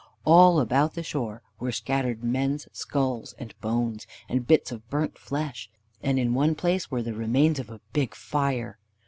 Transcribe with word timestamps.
All 0.25 0.59
about 0.59 0.95
the 0.95 1.03
shore 1.03 1.43
were 1.59 1.71
scattered 1.71 2.23
men's 2.23 2.67
skulls 2.71 3.35
and 3.37 3.53
bones, 3.61 4.07
and 4.27 4.47
bits 4.47 4.71
of 4.71 4.89
burnt 4.89 5.15
flesh, 5.19 5.69
and 6.01 6.17
in 6.17 6.33
one 6.33 6.55
place 6.55 6.89
were 6.89 7.03
the 7.03 7.13
remains 7.13 7.59
of 7.59 7.69
a 7.69 7.81
big 7.93 8.15
fire. 8.15 8.79